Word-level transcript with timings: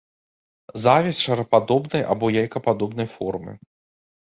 Завязь 0.83 1.21
шарападобнай 1.27 2.03
або 2.17 2.33
яйкападобнай 2.41 3.07
формы. 3.17 3.59